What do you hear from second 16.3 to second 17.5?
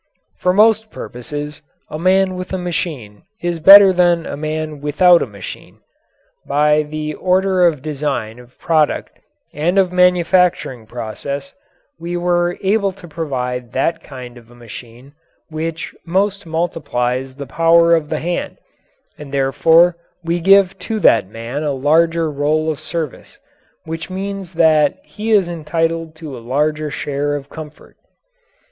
multiplies the